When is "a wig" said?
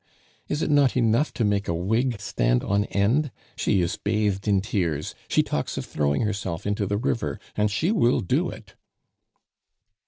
1.67-2.19